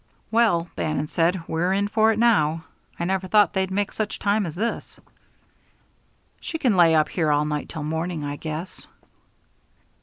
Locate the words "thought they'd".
3.27-3.69